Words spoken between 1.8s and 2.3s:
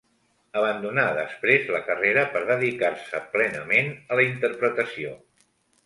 carrera